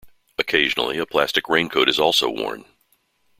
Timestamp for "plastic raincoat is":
1.05-1.99